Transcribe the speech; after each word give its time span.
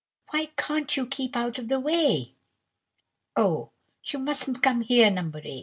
Why 0.31 0.47
can't 0.57 0.97
you 0.97 1.05
keep 1.05 1.35
out 1.37 1.59
of 1.59 1.67
the 1.67 1.79
way?" 1.79 2.33
"Oh, 3.35 3.69
you 4.03 4.17
mustn't 4.17 4.63
come 4.63 4.81
here, 4.81 5.11
No. 5.11 5.31
8. 5.31 5.59